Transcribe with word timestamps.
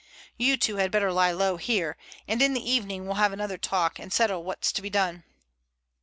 You 0.35 0.57
two 0.57 0.77
had 0.77 0.89
better 0.89 1.11
lie 1.11 1.29
low 1.31 1.57
here, 1.57 1.95
and 2.27 2.41
in 2.41 2.55
the 2.55 2.67
evening 2.71 3.05
we'll 3.05 3.17
have 3.21 3.33
another 3.33 3.59
talk 3.59 3.99
and 3.99 4.11
settle 4.11 4.43
what's 4.43 4.71
to 4.71 4.81
be 4.81 4.89
done." 4.89 5.23